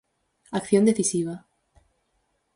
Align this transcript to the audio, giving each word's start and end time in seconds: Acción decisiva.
Acción 0.59 0.83
decisiva. 0.85 1.35